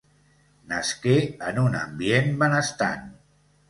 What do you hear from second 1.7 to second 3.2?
ambient benestant.